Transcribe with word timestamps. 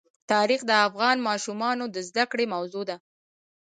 تاریخ 0.31 0.61
د 0.67 0.71
افغان 0.87 1.17
ماشومانو 1.27 1.85
د 1.89 1.97
زده 2.09 2.23
کړې 2.31 2.45
موضوع 2.55 2.83
ده. 2.89 2.95